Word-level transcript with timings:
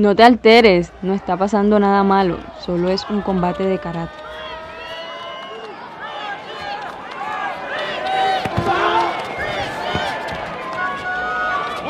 No 0.00 0.16
te 0.16 0.22
alteres, 0.22 0.94
no 1.02 1.12
está 1.12 1.36
pasando 1.36 1.78
nada 1.78 2.02
malo, 2.02 2.38
solo 2.60 2.88
es 2.88 3.04
un 3.10 3.20
combate 3.20 3.64
de 3.64 3.78
karate. 3.78 4.16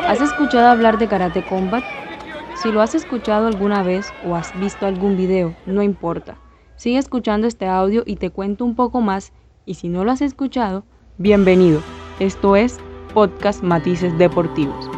¿Has 0.08 0.20
escuchado 0.20 0.66
hablar 0.66 0.98
de 0.98 1.06
Karate 1.06 1.44
Combat? 1.46 1.84
Si 2.60 2.72
lo 2.72 2.82
has 2.82 2.96
escuchado 2.96 3.46
alguna 3.46 3.84
vez 3.84 4.12
o 4.26 4.34
has 4.34 4.58
visto 4.58 4.86
algún 4.86 5.16
video, 5.16 5.54
no 5.64 5.80
importa. 5.80 6.34
Sigue 6.74 6.98
escuchando 6.98 7.46
este 7.46 7.68
audio 7.68 8.02
y 8.04 8.16
te 8.16 8.30
cuento 8.30 8.64
un 8.64 8.74
poco 8.74 9.00
más 9.00 9.32
y 9.66 9.74
si 9.74 9.88
no 9.88 10.04
lo 10.04 10.10
has 10.10 10.20
escuchado, 10.20 10.82
bienvenido. 11.16 11.80
Esto 12.18 12.56
es 12.56 12.80
Podcast 13.14 13.62
Matices 13.62 14.18
Deportivos. 14.18 14.89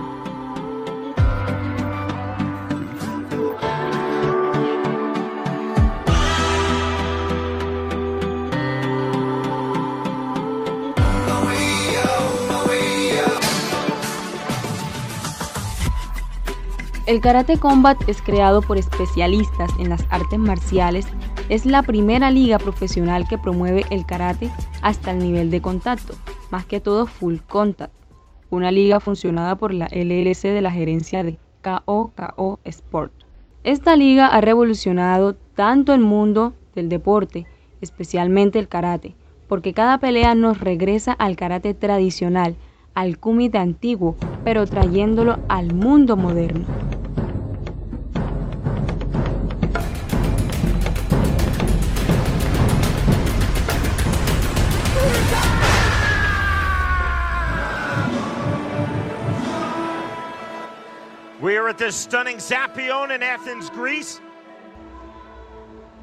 El 17.04 17.20
Karate 17.20 17.58
Combat 17.58 17.98
es 18.08 18.22
creado 18.22 18.62
por 18.62 18.78
especialistas 18.78 19.72
en 19.80 19.88
las 19.88 20.06
artes 20.10 20.38
marciales. 20.38 21.04
Es 21.48 21.66
la 21.66 21.82
primera 21.82 22.30
liga 22.30 22.58
profesional 22.58 23.26
que 23.26 23.38
promueve 23.38 23.84
el 23.90 24.06
karate 24.06 24.52
hasta 24.82 25.10
el 25.10 25.18
nivel 25.18 25.50
de 25.50 25.60
contacto, 25.60 26.14
más 26.52 26.64
que 26.64 26.78
todo 26.78 27.06
full 27.06 27.38
contact. 27.48 27.92
Una 28.50 28.70
liga 28.70 29.00
funcionada 29.00 29.56
por 29.56 29.74
la 29.74 29.86
LLC 29.86 30.42
de 30.52 30.60
la 30.62 30.70
gerencia 30.70 31.24
de 31.24 31.38
KOKO 31.62 32.60
Sport. 32.62 33.12
Esta 33.64 33.96
liga 33.96 34.28
ha 34.28 34.40
revolucionado 34.40 35.34
tanto 35.56 35.94
el 35.94 36.02
mundo 36.02 36.54
del 36.76 36.88
deporte, 36.88 37.46
especialmente 37.80 38.60
el 38.60 38.68
karate, 38.68 39.16
porque 39.48 39.72
cada 39.72 39.98
pelea 39.98 40.36
nos 40.36 40.60
regresa 40.60 41.12
al 41.12 41.34
karate 41.34 41.74
tradicional, 41.74 42.54
al 42.94 43.18
kumite 43.18 43.58
antiguo, 43.58 44.16
pero 44.44 44.66
trayéndolo 44.66 45.40
al 45.48 45.74
mundo 45.74 46.16
moderno. 46.16 46.91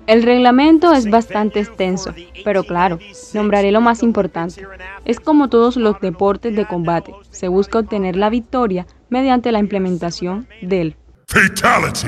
El 0.05 0.23
reglamento 0.23 0.93
es 0.93 1.09
bastante 1.09 1.59
extenso, 1.59 2.13
pero 2.43 2.63
claro, 2.63 2.99
nombraré 3.33 3.71
lo 3.71 3.79
más 3.79 4.01
importante. 4.03 4.65
Es 5.05 5.19
como 5.19 5.49
todos 5.49 5.75
los 5.75 5.99
deportes 6.01 6.55
de 6.55 6.67
combate, 6.67 7.13
se 7.29 7.47
busca 7.47 7.79
obtener 7.79 8.15
la 8.15 8.29
victoria 8.29 8.87
mediante 9.09 9.51
la 9.51 9.59
implementación 9.59 10.47
del 10.61 10.95
Fatality. 11.27 12.07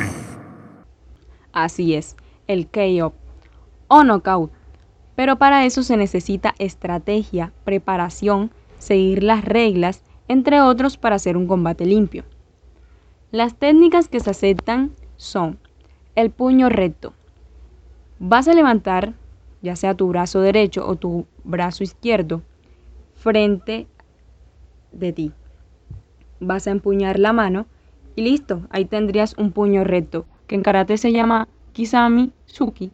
Así 1.51 1.95
es, 1.95 2.15
el 2.47 2.67
KO 2.67 3.13
o 3.87 4.03
knockout. 4.03 4.51
Pero 5.15 5.37
para 5.37 5.65
eso 5.65 5.83
se 5.83 5.97
necesita 5.97 6.55
estrategia, 6.57 7.53
preparación, 7.65 8.51
seguir 8.79 9.21
las 9.21 9.45
reglas, 9.45 10.03
entre 10.27 10.61
otros 10.61 10.97
para 10.97 11.17
hacer 11.17 11.37
un 11.37 11.47
combate 11.47 11.85
limpio. 11.85 12.23
Las 13.31 13.55
técnicas 13.55 14.09
que 14.09 14.19
se 14.19 14.31
aceptan 14.31 14.91
son 15.15 15.57
el 16.15 16.31
puño 16.31 16.67
recto. 16.67 17.13
Vas 18.19 18.49
a 18.49 18.53
levantar 18.53 19.13
ya 19.61 19.77
sea 19.77 19.93
tu 19.93 20.09
brazo 20.09 20.41
derecho 20.41 20.85
o 20.85 20.97
tu 20.97 21.25
brazo 21.45 21.81
izquierdo 21.81 22.41
frente 23.15 23.87
de 24.91 25.13
ti. 25.13 25.31
Vas 26.41 26.67
a 26.67 26.71
empuñar 26.71 27.19
la 27.19 27.31
mano 27.31 27.67
y 28.17 28.23
listo, 28.23 28.63
ahí 28.69 28.83
tendrías 28.83 29.37
un 29.37 29.53
puño 29.53 29.85
recto, 29.85 30.25
que 30.47 30.55
en 30.55 30.61
karate 30.61 30.97
se 30.97 31.13
llama 31.13 31.47
Kisami 31.71 32.33
Suki 32.47 32.91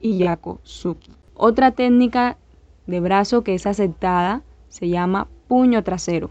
y 0.00 0.16
Yako 0.16 0.60
Suki. 0.62 1.12
Otra 1.34 1.72
técnica 1.72 2.38
de 2.86 3.00
brazo 3.00 3.44
que 3.44 3.52
es 3.52 3.66
aceptada 3.66 4.40
se 4.70 4.88
llama 4.88 5.28
puño 5.46 5.84
trasero. 5.84 6.30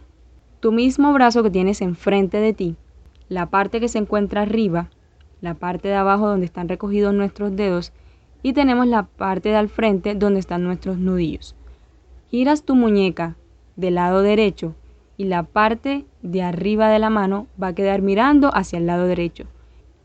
Tu 0.59 0.71
mismo 0.71 1.13
brazo 1.13 1.43
que 1.43 1.51
tienes 1.51 1.81
enfrente 1.81 2.39
de 2.39 2.53
ti 2.53 2.77
la 3.33 3.47
parte 3.47 3.79
que 3.79 3.87
se 3.87 3.97
encuentra 3.97 4.43
arriba, 4.43 4.89
la 5.41 5.55
parte 5.55 5.87
de 5.87 5.95
abajo 5.95 6.27
donde 6.27 6.45
están 6.45 6.69
recogidos 6.69 7.13
nuestros 7.13 7.55
dedos 7.55 7.91
y 8.43 8.53
tenemos 8.53 8.85
la 8.87 9.03
parte 9.03 9.49
de 9.49 9.55
al 9.55 9.69
frente 9.69 10.13
donde 10.13 10.39
están 10.39 10.63
nuestros 10.63 10.97
nudillos. 10.97 11.55
Giras 12.29 12.63
tu 12.63 12.75
muñeca 12.75 13.35
del 13.75 13.95
lado 13.95 14.21
derecho 14.21 14.75
y 15.17 15.25
la 15.25 15.43
parte 15.43 16.05
de 16.21 16.43
arriba 16.43 16.89
de 16.89 16.99
la 16.99 17.09
mano 17.09 17.47
va 17.61 17.67
a 17.67 17.75
quedar 17.75 18.01
mirando 18.01 18.55
hacia 18.55 18.77
el 18.77 18.85
lado 18.85 19.07
derecho. 19.07 19.45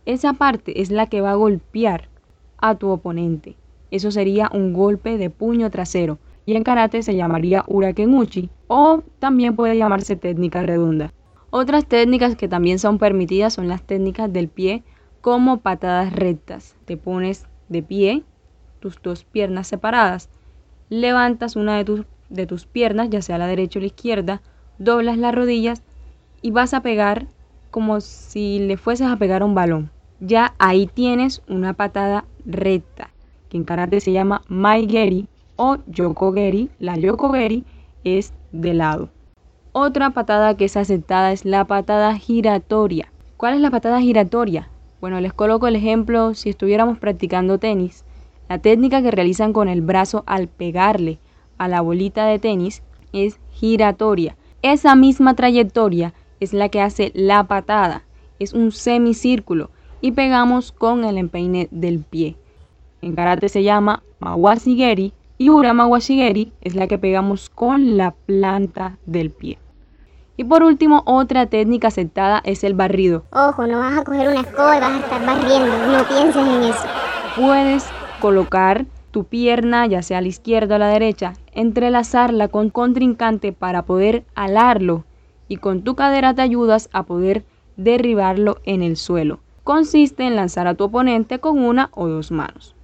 Esa 0.07 0.33
parte 0.33 0.81
es 0.81 0.91
la 0.91 1.07
que 1.07 1.21
va 1.21 1.33
a 1.33 1.37
golpear 1.37 2.09
a 2.57 2.77
tu 2.77 2.89
oponente. 2.89 3.57
Eso 3.91 4.11
sería 4.11 4.51
un 4.55 4.73
golpe 4.73 5.19
de 5.19 5.29
puño 5.29 5.71
trasero 5.71 6.19
y 6.47 6.57
en 6.57 6.65
karate 6.65 7.03
se 7.03 7.15
llamaría 7.15 7.65
urakenuchi 7.67 8.49
o 8.69 9.03
también 9.19 9.55
puede 9.55 9.77
llamarse 9.77 10.17
técnica 10.17 10.63
redonda. 10.63 11.13
Otras 11.51 11.87
técnicas 11.87 12.37
que 12.37 12.47
también 12.47 12.79
son 12.79 12.99
permitidas 12.99 13.55
son 13.55 13.69
las 13.69 13.83
técnicas 13.83 14.31
del 14.31 14.49
pie 14.49 14.83
como 15.23 15.59
patadas 15.59 16.13
rectas. 16.13 16.77
Te 16.85 16.97
pones 16.99 17.47
de 17.69 17.83
pie, 17.83 18.23
tus 18.81 19.01
dos 19.03 19.25
piernas 19.25 19.67
separadas, 19.67 20.29
levantas 20.91 21.57
una 21.57 21.77
de 21.77 21.85
tus, 21.85 22.05
de 22.29 22.47
tus 22.47 22.67
piernas, 22.67 23.09
ya 23.11 23.23
sea 23.23 23.39
la 23.39 23.47
derecha 23.47 23.79
o 23.79 23.81
la 23.81 23.87
izquierda, 23.87 24.43
doblas 24.79 25.17
las 25.17 25.35
rodillas 25.35 25.83
y 26.43 26.51
vas 26.51 26.75
a 26.75 26.83
pegar 26.83 27.27
como 27.71 28.01
si 28.01 28.59
le 28.61 28.77
fueses 28.77 29.07
a 29.07 29.17
pegar 29.17 29.43
un 29.43 29.55
balón. 29.55 29.91
Ya 30.21 30.55
ahí 30.59 30.87
tienes 30.87 31.43
una 31.49 31.75
patada 31.75 32.25
recta, 32.45 33.11
que 33.49 33.57
en 33.57 33.65
karate 33.65 34.01
se 34.01 34.13
llama 34.13 34.43
maigeri 34.49 35.29
o 35.57 35.79
yokogeri. 35.87 36.71
La 36.79 36.97
yokogeri 36.97 37.65
es 38.05 38.35
de 38.53 38.75
lado. 38.75 39.11
Otra 39.81 40.11
patada 40.11 40.57
que 40.57 40.65
es 40.65 40.77
aceptada 40.77 41.31
es 41.31 41.45
la 41.45 41.65
patada 41.65 42.17
giratoria. 42.17 43.13
¿Cuál 43.37 43.55
es 43.55 43.61
la 43.61 43.71
patada 43.71 44.01
giratoria? 44.01 44.69
Bueno, 45.01 45.21
les 45.21 45.33
coloco 45.33 45.69
el 45.69 45.77
ejemplo 45.77 46.35
si 46.35 46.51
estuviéramos 46.51 46.99
practicando 46.99 47.61
tenis. 47.61 48.05
La 48.49 48.59
técnica 48.59 49.03
que 49.03 49.13
realizan 49.13 49.53
con 49.53 49.69
el 49.69 49.81
brazo 49.81 50.25
al 50.27 50.49
pegarle 50.49 51.21
a 51.59 51.69
la 51.69 51.81
bolita 51.81 52.27
de 52.27 52.41
tenis 52.41 52.83
es 53.13 53.39
giratoria. 53.53 54.37
Esa 54.63 54.97
misma 54.97 55.37
trayectoria 55.37 56.13
es 56.41 56.53
la 56.53 56.71
que 56.71 56.83
hace 56.83 57.13
la 57.15 57.45
patada. 57.45 58.03
Es 58.41 58.55
un 58.55 58.73
semicírculo 58.73 59.71
y 60.01 60.11
pegamos 60.11 60.73
con 60.73 61.05
el 61.05 61.19
empeine 61.19 61.69
del 61.71 62.01
pie. 62.01 62.35
En 63.01 63.15
karate 63.15 63.49
se 63.49 63.63
llama 63.63 64.03
mawashigeri 64.19 65.13
y 65.39 65.51
ura 65.51 65.73
mawashigeri 65.73 66.53
es 66.63 66.75
la 66.75 66.89
que 66.89 66.99
pegamos 66.99 67.49
con 67.49 67.97
la 67.97 68.11
planta 68.27 68.99
del 69.07 69.31
pie. 69.31 69.57
Y 70.39 70.45
por 70.45 70.63
último, 70.63 71.03
otra 71.05 71.47
técnica 71.47 71.89
aceptada 71.89 72.41
es 72.45 72.63
el 72.63 72.75
barrido. 72.75 73.25
Ojo, 73.33 73.67
no 73.67 73.81
vas 73.81 73.99
a 73.99 74.05
coger 74.05 74.29
una 74.29 74.43
escoba 74.43 74.77
y 74.77 74.81
vas 74.81 74.93
a 74.93 74.99
estar 75.01 75.27
barriendo, 75.27 75.67
no 75.89 76.05
pienses 76.05 76.47
en 76.47 76.63
eso. 76.63 76.85
Puedes 77.35 77.85
colocar 78.21 78.87
tu 79.11 79.25
pierna, 79.25 79.87
ya 79.89 80.01
sea 80.01 80.19
a 80.19 80.21
la 80.21 80.29
izquierda 80.29 80.75
o 80.75 80.77
a 80.77 80.79
la 80.79 80.89
derecha, 80.91 81.33
entrelazarla 81.55 82.47
con 82.47 82.71
contrincante 82.71 83.53
para 83.53 83.83
poder 83.83 84.25
alarlo 84.37 85.05
y 85.49 85.57
con 85.57 85.83
tu 85.83 85.97
cadera 85.97 86.33
te 86.35 86.43
ayudas 86.43 86.89
a 86.93 87.03
poder 87.03 87.45
derribarlo 87.77 88.59
en 88.63 88.85
el 88.85 88.97
suelo. 88.97 89.41
Consiste 89.65 90.25
en 90.25 90.37
lanzar 90.37 90.69
a 90.69 90.75
tu 90.75 90.85
oponente 90.85 91.41
con 91.41 91.59
una 91.59 91.91
o 91.95 92.07
dos 92.07 92.31
manos. 92.31 92.77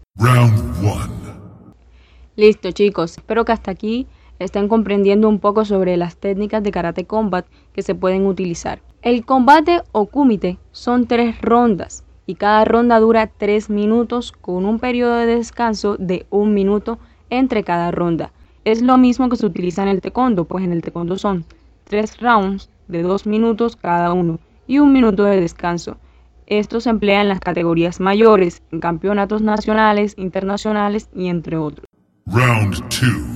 Listo 2.35 2.73
chicos, 2.73 3.19
espero 3.19 3.45
que 3.45 3.53
hasta 3.53 3.71
aquí 3.71 4.09
están 4.39 4.69
comprendiendo 4.69 5.29
un 5.29 5.39
poco 5.39 5.65
sobre 5.65 5.97
las 5.97 6.17
técnicas 6.17 6.63
de 6.63 6.71
karate 6.71 7.05
combat 7.05 7.47
que 7.73 7.83
se 7.83 7.95
pueden 7.95 8.27
utilizar. 8.27 8.81
El 9.03 9.25
combate 9.25 9.83
o 9.93 10.07
kumite 10.07 10.59
son 10.73 11.07
tres 11.07 11.41
rondas 11.41 12.05
y 12.27 12.37
cada 12.37 12.65
ronda 12.65 12.99
dura 13.01 13.27
tres 13.27 13.71
minutos 13.71 14.33
con 14.33 14.65
un 14.65 14.79
periodo 14.79 15.17
de 15.17 15.27
descanso 15.27 15.97
de 15.99 16.27
un 16.31 16.55
minuto 16.55 16.99
entre 17.31 17.65
cada 17.65 17.91
ronda. 17.91 18.33
Es 18.65 18.81
lo 18.81 18.97
mismo 18.97 19.29
que 19.29 19.37
se 19.37 19.47
utiliza 19.47 19.83
en 19.83 19.89
el 19.89 20.01
taekwondo, 20.01 20.47
pues 20.47 20.65
en 20.65 20.73
el 20.73 20.83
taekwondo 20.83 21.19
son 21.19 21.45
tres 21.85 22.19
rounds 22.21 22.71
de 22.89 23.03
dos 23.03 23.27
minutos 23.27 23.77
cada 23.77 24.13
uno 24.13 24.39
y 24.67 24.79
un 24.79 24.93
minuto 24.93 25.25
de 25.25 25.41
descanso. 25.41 25.99
Esto 26.47 26.81
se 26.81 26.91
emplea 26.91 27.23
en 27.23 27.29
las 27.29 27.41
categorías 27.41 28.01
mayores, 28.01 28.63
en 28.71 28.81
campeonatos 28.81 29.43
nacionales, 29.43 30.15
internacionales 30.17 31.09
y 31.15 31.29
entre 31.29 31.57
otros. 31.57 31.87
Round 32.27 33.34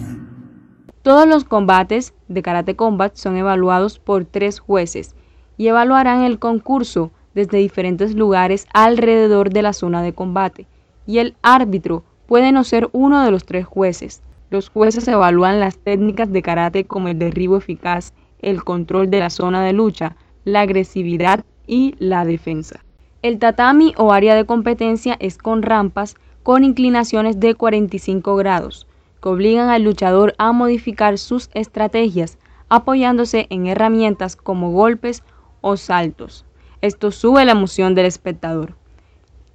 todos 1.08 1.26
los 1.26 1.44
combates 1.44 2.12
de 2.28 2.43
Karate 2.43 2.76
Combat 2.76 3.16
son 3.16 3.38
evaluados 3.38 3.99
por 3.99 4.26
tres 4.26 4.60
jueces 4.60 5.16
y 5.56 5.69
evaluarán 5.69 6.22
el 6.22 6.38
concurso 6.38 7.12
desde 7.34 7.56
diferentes 7.56 8.14
lugares 8.14 8.66
alrededor 8.75 9.49
de 9.49 9.62
la 9.62 9.72
zona 9.72 10.02
de 10.02 10.12
combate 10.12 10.66
y 11.06 11.20
el 11.20 11.34
árbitro 11.40 12.05
puede 12.26 12.52
no 12.52 12.62
ser 12.62 12.90
uno 12.93 13.25
de 13.25 13.31
los 13.31 13.46
tres 13.46 13.64
jueces. 13.64 14.20
Los 14.50 14.69
jueces 14.69 15.08
evalúan 15.08 15.60
las 15.60 15.78
técnicas 15.78 16.31
de 16.31 16.43
karate 16.43 16.84
como 16.84 17.08
el 17.08 17.19
derribo 17.19 17.56
eficaz, 17.56 18.12
el 18.40 18.62
control 18.62 19.08
de 19.08 19.20
la 19.20 19.31
zona 19.31 19.64
de 19.64 19.72
lucha, 19.72 20.14
la 20.44 20.61
agresividad 20.61 21.43
y 21.66 21.94
la 21.99 22.26
defensa. 22.26 22.84
El 23.22 23.38
tatami 23.38 23.94
o 23.96 24.12
área 24.12 24.34
de 24.34 24.44
competencia 24.44 25.16
es 25.20 25.38
con 25.38 25.62
rampas 25.62 26.16
con 26.43 26.64
inclinaciones 26.64 27.40
de 27.40 27.54
45 27.54 28.37
grados, 28.37 28.88
que 29.23 29.29
obligan 29.29 29.69
al 29.69 29.82
luchador 29.82 30.35
a 30.38 30.53
modificar 30.53 31.19
sus 31.19 31.50
estrategias 31.55 32.38
apoyándose 32.69 33.47
en 33.50 33.67
herramientas 33.67 34.37
como 34.37 34.73
golpes 34.73 35.23
o 35.61 35.76
saltos. 35.76 36.44
Esto 36.81 37.11
sube 37.11 37.44
la 37.44 37.53
emoción 37.53 37.94
del 37.94 38.06
espectador. 38.06 38.75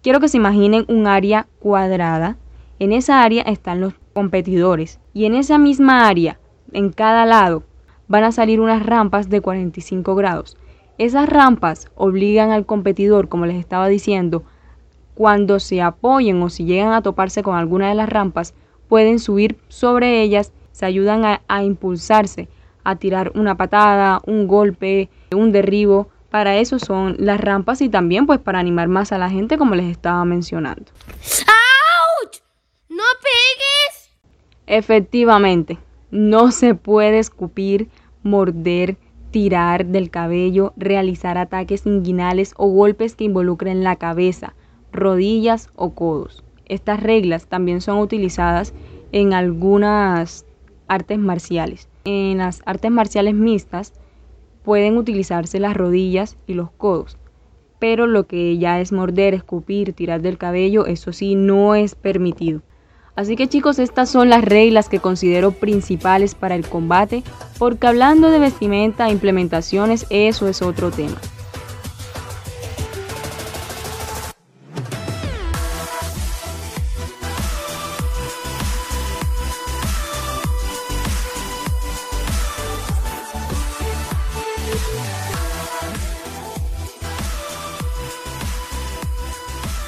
Quiero 0.01 0.19
que 0.19 0.27
se 0.27 0.38
imaginen 0.38 0.86
un 0.89 1.07
área 1.07 1.48
cuadrada. 1.60 2.38
En 2.80 2.92
esa 2.92 3.24
área 3.24 3.44
están 3.44 3.80
los 3.80 3.94
competidores 4.13 5.00
y 5.13 5.25
en 5.25 5.36
esa 5.36 5.57
misma 5.57 6.07
área, 6.07 6.39
en 6.74 6.92
cada 6.92 7.25
lado, 7.25 7.63
van 8.07 8.25
a 8.25 8.31
salir 8.31 8.59
unas 8.59 8.86
rampas 8.86 9.30
de 9.30 9.42
45 9.42 10.16
grados. 10.16 10.57
Esas 10.98 11.30
rampas 11.30 11.89
obligan 11.95 12.51
al 12.51 12.66
competidor, 12.66 13.30
como 13.30 13.45
les 13.45 13.57
estaba 13.57 13.88
diciendo, 13.88 14.44
cuando 15.16 15.59
se 15.59 15.81
apoyen 15.81 16.42
o 16.42 16.50
si 16.50 16.66
llegan 16.66 16.94
a 16.94 17.01
toparse 17.01 17.42
con 17.42 17.56
alguna 17.56 17.89
de 17.89 17.95
las 17.95 18.09
rampas, 18.09 18.54
pueden 18.94 19.18
subir 19.18 19.57
sobre 19.69 20.22
ellas, 20.22 20.51
se 20.72 20.86
ayudan 20.86 21.25
a, 21.25 21.42
a 21.48 21.63
impulsarse, 21.63 22.48
a 22.84 22.95
tirar 22.95 23.31
una 23.34 23.57
patada, 23.57 24.22
un 24.28 24.48
golpe, 24.48 25.10
un 25.36 25.51
derribo. 25.51 26.10
Para 26.30 26.57
eso 26.57 26.78
son 26.78 27.16
las 27.18 27.42
rampas 27.42 27.81
y 27.81 27.90
también 27.90 28.28
pues 28.28 28.38
para 28.38 28.60
animar 28.60 28.90
más 28.90 29.12
a 29.12 29.18
la 29.18 29.31
gente 29.31 29.57
como 29.57 29.74
les 29.74 29.88
estaba 29.88 30.24
mencionando. 30.25 30.92
¡Auch! 32.22 32.38
¡No 32.88 33.01
pegues! 33.24 34.12
Efectivamente, 34.68 35.80
no 36.12 36.51
se 36.51 36.75
puede 36.75 37.18
escupir, 37.18 37.90
morder, 38.22 38.98
tirar 39.31 39.88
del 39.88 40.12
cabello, 40.12 40.72
realizar 40.78 41.40
ataques 41.40 41.88
inguinales 41.88 42.54
o 42.57 42.68
golpes 42.68 43.16
que 43.16 43.24
involucren 43.24 43.84
la 43.84 43.95
cabeza, 43.95 44.54
rodillas 44.92 45.72
o 45.75 45.95
codos. 45.95 46.44
Estas 46.65 47.01
reglas 47.01 47.48
también 47.48 47.81
son 47.81 48.00
utilizadas 48.00 48.74
en 49.12 49.33
algunas 49.33 50.45
artes 50.88 51.19
marciales. 51.19 51.89
En 52.06 52.38
las 52.39 52.62
artes 52.65 52.92
marciales 52.92 53.33
mixtas 53.33 53.94
pueden 54.63 54.98
utilizarse 54.98 55.60
las 55.60 55.75
rodillas 55.75 56.38
y 56.48 56.54
los 56.54 56.71
codos, 56.71 57.18
pero 57.80 58.07
lo 58.07 58.27
que 58.27 58.57
ya 58.57 58.80
es 58.80 58.92
morder, 58.92 59.33
escupir, 59.33 59.94
tirar 59.94 60.21
del 60.21 60.38
cabello, 60.38 60.86
eso 60.86 61.12
sí 61.13 61.36
no 61.36 61.75
es 61.75 61.95
permitido. 61.95 62.62
Así 63.16 63.36
que 63.36 63.48
chicos, 63.48 63.77
estas 63.77 64.09
son 64.09 64.30
las 64.30 64.44
reglas 64.44 64.89
que 64.89 65.00
considero 65.00 65.51
principales 65.51 66.33
para 66.33 66.56
el 66.56 66.68
combate, 66.68 67.24
porque 67.59 67.86
hablando 67.86 68.31
de 68.31 68.39
vestimenta 68.39 69.07
e 69.07 69.12
implementaciones, 69.12 70.07
eso 70.09 70.48
es 70.48 70.62
otro 70.63 70.89
tema. 70.89 71.18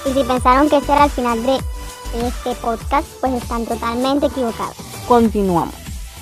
Y 0.06 0.14
si 0.14 0.24
pensaron 0.24 0.70
que 0.70 0.78
este 0.78 0.92
era 0.92 1.06
el 1.06 1.10
final 1.10 1.42
de 1.44 1.56
este 2.28 2.54
podcast, 2.62 3.08
pues 3.20 3.34
están 3.34 3.66
totalmente 3.66 4.28
equivocados. 4.28 4.78
Continuamos. 5.08 5.74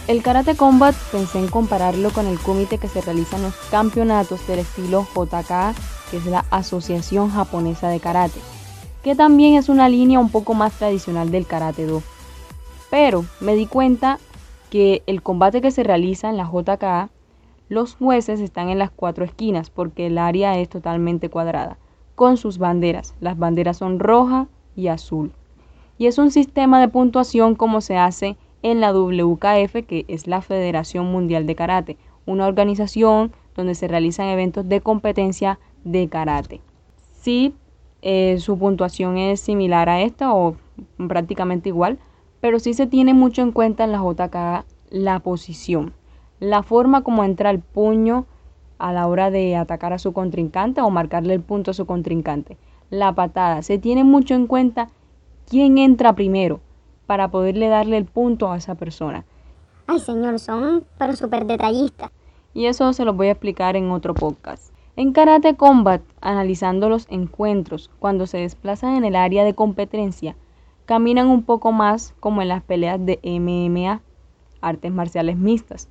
El 0.07 0.23
Karate 0.23 0.55
Combat 0.55 0.95
pensé 1.11 1.39
en 1.39 1.49
compararlo 1.49 2.11
con 2.11 2.25
el 2.25 2.39
kumite 2.39 2.77
que 2.77 2.87
se 2.87 3.01
realiza 3.01 3.35
en 3.35 3.43
los 3.43 3.55
campeonatos 3.71 4.45
del 4.47 4.59
estilo 4.59 5.05
JK, 5.13 5.75
que 6.09 6.17
es 6.17 6.25
la 6.25 6.45
Asociación 6.49 7.29
Japonesa 7.29 7.89
de 7.89 7.99
Karate, 7.99 8.39
que 9.03 9.15
también 9.15 9.55
es 9.55 9.67
una 9.67 9.89
línea 9.89 10.19
un 10.19 10.29
poco 10.29 10.53
más 10.53 10.73
tradicional 10.73 11.29
del 11.29 11.45
Karate 11.45 11.85
Do. 11.85 12.01
Pero 12.89 13.25
me 13.41 13.55
di 13.55 13.65
cuenta 13.65 14.17
que 14.69 15.03
el 15.07 15.21
combate 15.21 15.61
que 15.61 15.71
se 15.71 15.83
realiza 15.83 16.29
en 16.29 16.37
la 16.37 16.49
JK, 16.49 17.11
los 17.67 17.95
jueces 17.95 18.39
están 18.39 18.69
en 18.69 18.79
las 18.79 18.91
cuatro 18.91 19.25
esquinas 19.25 19.69
porque 19.69 20.07
el 20.07 20.17
área 20.17 20.57
es 20.57 20.69
totalmente 20.69 21.29
cuadrada 21.29 21.77
con 22.15 22.37
sus 22.37 22.57
banderas. 22.57 23.15
Las 23.19 23.37
banderas 23.37 23.77
son 23.77 23.99
roja 23.99 24.47
y 24.75 24.87
azul. 24.87 25.31
Y 25.97 26.07
es 26.07 26.17
un 26.17 26.31
sistema 26.31 26.79
de 26.81 26.87
puntuación 26.87 27.55
como 27.55 27.81
se 27.81 27.97
hace 27.97 28.37
en 28.61 28.79
la 28.79 28.93
WKF, 28.93 29.85
que 29.85 30.05
es 30.07 30.27
la 30.27 30.41
Federación 30.41 31.11
Mundial 31.11 31.45
de 31.45 31.55
Karate, 31.55 31.97
una 32.25 32.47
organización 32.47 33.33
donde 33.55 33.75
se 33.75 33.87
realizan 33.87 34.27
eventos 34.27 34.67
de 34.67 34.81
competencia 34.81 35.59
de 35.83 36.07
karate. 36.09 36.61
Sí, 37.11 37.53
eh, 38.01 38.37
su 38.39 38.57
puntuación 38.57 39.17
es 39.17 39.39
similar 39.39 39.89
a 39.89 40.01
esta 40.01 40.33
o 40.33 40.55
prácticamente 41.07 41.69
igual, 41.69 41.99
pero 42.41 42.59
sí 42.59 42.73
se 42.73 42.87
tiene 42.87 43.13
mucho 43.13 43.41
en 43.41 43.51
cuenta 43.51 43.83
en 43.83 43.91
la 43.91 43.99
JK 43.99 44.65
la 44.89 45.19
posición, 45.19 45.93
la 46.39 46.63
forma 46.63 47.03
como 47.03 47.23
entra 47.23 47.49
el 47.49 47.59
puño 47.59 48.25
a 48.77 48.91
la 48.93 49.07
hora 49.07 49.31
de 49.31 49.55
atacar 49.55 49.93
a 49.93 49.99
su 49.99 50.13
contrincante 50.13 50.81
o 50.81 50.89
marcarle 50.89 51.33
el 51.33 51.41
punto 51.41 51.71
a 51.71 51.73
su 51.73 51.85
contrincante. 51.85 52.57
La 52.89 53.13
patada. 53.13 53.61
Se 53.61 53.77
tiene 53.77 54.03
mucho 54.03 54.35
en 54.35 54.47
cuenta 54.47 54.89
quién 55.49 55.77
entra 55.77 56.13
primero 56.13 56.59
para 57.07 57.29
poderle 57.29 57.67
darle 57.67 57.97
el 57.97 58.05
punto 58.05 58.51
a 58.51 58.57
esa 58.57 58.75
persona. 58.75 59.25
Ay, 59.87 59.99
señor, 59.99 60.39
son 60.39 60.85
pero 60.97 61.15
súper 61.15 61.45
detallistas. 61.45 62.11
Y 62.53 62.65
eso 62.65 62.93
se 62.93 63.05
lo 63.05 63.13
voy 63.13 63.27
a 63.27 63.31
explicar 63.31 63.75
en 63.75 63.89
otro 63.91 64.13
podcast. 64.13 64.73
En 64.95 65.11
Karate 65.11 65.55
Combat, 65.55 66.01
analizando 66.21 66.87
los 66.87 67.07
encuentros, 67.09 67.89
cuando 67.99 68.27
se 68.27 68.37
desplazan 68.37 68.95
en 68.95 69.05
el 69.05 69.15
área 69.15 69.43
de 69.43 69.55
competencia, 69.55 70.35
caminan 70.85 71.29
un 71.29 71.43
poco 71.43 71.71
más 71.71 72.13
como 72.19 72.41
en 72.41 72.49
las 72.49 72.61
peleas 72.61 73.03
de 73.03 73.19
MMA, 73.23 74.01
artes 74.61 74.91
marciales 74.91 75.37
mixtas 75.37 75.89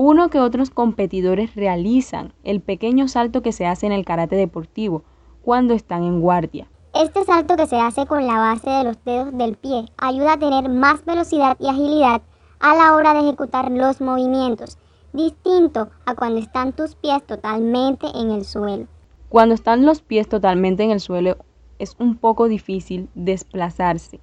uno 0.00 0.30
que 0.30 0.38
otros 0.38 0.70
competidores 0.70 1.56
realizan, 1.56 2.32
el 2.44 2.60
pequeño 2.60 3.08
salto 3.08 3.42
que 3.42 3.50
se 3.50 3.66
hace 3.66 3.84
en 3.84 3.90
el 3.90 4.04
karate 4.04 4.36
deportivo 4.36 5.02
cuando 5.42 5.74
están 5.74 6.04
en 6.04 6.20
guardia. 6.20 6.68
Este 6.94 7.24
salto 7.24 7.56
que 7.56 7.66
se 7.66 7.80
hace 7.80 8.06
con 8.06 8.24
la 8.24 8.38
base 8.38 8.70
de 8.70 8.84
los 8.84 9.04
dedos 9.04 9.36
del 9.36 9.56
pie 9.56 9.86
ayuda 9.96 10.34
a 10.34 10.38
tener 10.38 10.68
más 10.68 11.04
velocidad 11.04 11.56
y 11.58 11.66
agilidad 11.66 12.22
a 12.60 12.76
la 12.76 12.94
hora 12.94 13.12
de 13.12 13.22
ejecutar 13.22 13.72
los 13.72 14.00
movimientos, 14.00 14.78
distinto 15.12 15.88
a 16.06 16.14
cuando 16.14 16.38
están 16.38 16.74
tus 16.74 16.94
pies 16.94 17.26
totalmente 17.26 18.06
en 18.14 18.30
el 18.30 18.44
suelo. 18.44 18.86
Cuando 19.28 19.56
están 19.56 19.84
los 19.84 20.00
pies 20.00 20.28
totalmente 20.28 20.84
en 20.84 20.92
el 20.92 21.00
suelo 21.00 21.38
es 21.80 21.96
un 21.98 22.16
poco 22.16 22.46
difícil 22.46 23.08
desplazarse 23.16 24.20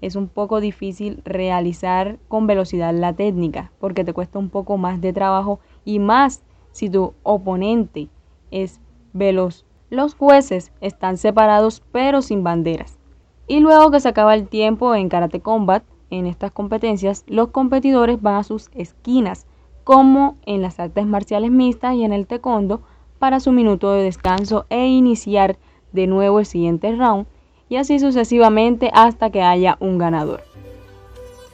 es 0.00 0.16
un 0.16 0.28
poco 0.28 0.60
difícil 0.60 1.22
realizar 1.24 2.18
con 2.28 2.46
velocidad 2.46 2.94
la 2.94 3.12
técnica 3.12 3.72
porque 3.80 4.04
te 4.04 4.12
cuesta 4.12 4.38
un 4.38 4.50
poco 4.50 4.76
más 4.76 5.00
de 5.00 5.12
trabajo 5.12 5.60
y 5.84 5.98
más 5.98 6.42
si 6.72 6.88
tu 6.88 7.14
oponente 7.22 8.08
es 8.50 8.80
veloz. 9.12 9.64
Los 9.90 10.14
jueces 10.14 10.72
están 10.80 11.16
separados 11.16 11.82
pero 11.92 12.22
sin 12.22 12.44
banderas. 12.44 12.98
Y 13.46 13.60
luego 13.60 13.90
que 13.90 14.00
se 14.00 14.08
acaba 14.08 14.34
el 14.34 14.46
tiempo 14.46 14.94
en 14.94 15.08
Karate 15.08 15.40
Combat, 15.40 15.82
en 16.10 16.26
estas 16.26 16.52
competencias, 16.52 17.24
los 17.26 17.48
competidores 17.48 18.20
van 18.20 18.36
a 18.36 18.42
sus 18.42 18.70
esquinas, 18.74 19.46
como 19.84 20.36
en 20.44 20.60
las 20.60 20.78
artes 20.78 21.06
marciales 21.06 21.50
mixtas 21.50 21.94
y 21.94 22.04
en 22.04 22.12
el 22.12 22.26
taekwondo, 22.26 22.82
para 23.18 23.40
su 23.40 23.52
minuto 23.52 23.92
de 23.92 24.02
descanso 24.02 24.66
e 24.68 24.86
iniciar 24.86 25.58
de 25.92 26.06
nuevo 26.06 26.38
el 26.38 26.46
siguiente 26.46 26.94
round 26.94 27.26
y 27.68 27.76
así 27.76 27.98
sucesivamente 27.98 28.90
hasta 28.92 29.30
que 29.30 29.42
haya 29.42 29.76
un 29.80 29.98
ganador. 29.98 30.42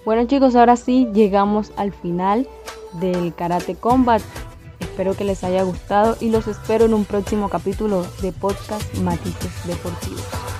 Bueno 0.04 0.26
chicos, 0.26 0.54
ahora 0.54 0.76
sí 0.76 1.08
llegamos 1.12 1.72
al 1.76 1.92
final 1.92 2.46
del 3.00 3.34
Karate 3.34 3.74
Combat. 3.74 4.22
Espero 4.80 5.16
que 5.16 5.24
les 5.24 5.42
haya 5.42 5.62
gustado 5.62 6.16
y 6.20 6.30
los 6.30 6.46
espero 6.46 6.84
en 6.84 6.94
un 6.94 7.04
próximo 7.04 7.48
capítulo 7.48 8.06
de 8.22 8.32
podcast 8.32 8.94
Matices 8.98 9.66
Deportivos. 9.66 10.53